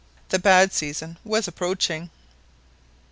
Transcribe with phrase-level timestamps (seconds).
[0.29, 2.09] The bad season was approaching.